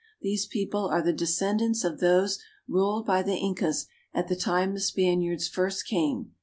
[0.19, 3.85] These people are the descendants of those ruled by the Incas
[4.15, 6.31] at the time the Spaniards first came.